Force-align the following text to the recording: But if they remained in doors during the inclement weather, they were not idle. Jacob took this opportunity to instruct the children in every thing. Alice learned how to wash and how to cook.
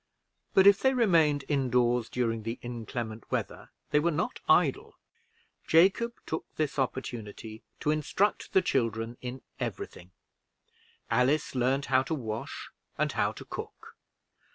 But 0.55 0.65
if 0.65 0.79
they 0.79 0.95
remained 0.95 1.43
in 1.43 1.69
doors 1.69 2.09
during 2.09 2.41
the 2.41 2.57
inclement 2.63 3.29
weather, 3.31 3.69
they 3.91 3.99
were 3.99 4.09
not 4.09 4.39
idle. 4.49 4.95
Jacob 5.67 6.15
took 6.25 6.43
this 6.55 6.79
opportunity 6.79 7.61
to 7.81 7.91
instruct 7.91 8.51
the 8.53 8.63
children 8.63 9.17
in 9.21 9.43
every 9.59 9.85
thing. 9.85 10.09
Alice 11.11 11.53
learned 11.53 11.85
how 11.93 12.01
to 12.01 12.15
wash 12.15 12.71
and 12.97 13.11
how 13.11 13.31
to 13.33 13.45
cook. 13.45 13.95